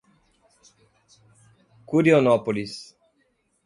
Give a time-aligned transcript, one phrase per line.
[1.89, 2.77] Curionópolis